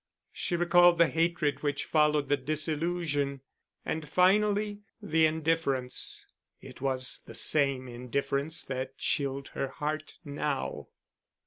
She 0.31 0.55
recalled 0.55 0.97
the 0.97 1.09
hatred 1.09 1.61
which 1.61 1.85
followed 1.85 2.27
the 2.27 2.35
disillusion, 2.35 3.41
and 3.85 4.09
finally 4.09 4.81
the 4.99 5.27
indifference. 5.27 6.25
It 6.59 6.81
was 6.81 7.21
the 7.27 7.35
same 7.35 7.87
indifference 7.87 8.63
that 8.63 8.97
chilled 8.97 9.49
her 9.49 9.67
heart 9.67 10.17
now. 10.25 10.87